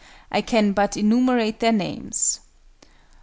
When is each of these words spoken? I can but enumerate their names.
I 0.31 0.41
can 0.41 0.71
but 0.71 0.97
enumerate 0.97 1.59
their 1.59 1.71
names. 1.71 2.39